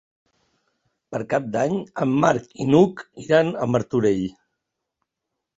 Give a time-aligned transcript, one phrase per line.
[1.15, 4.25] Per Cap d'Any en Marc i n'Hug iran a Martorell.